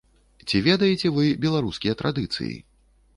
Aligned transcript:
Ці 0.47 0.61
ведаеце 0.67 1.11
вы 1.17 1.25
беларускія 1.45 1.93
традыцыі? 2.01 2.51